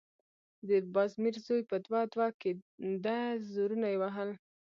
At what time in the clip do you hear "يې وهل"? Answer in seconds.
3.93-4.29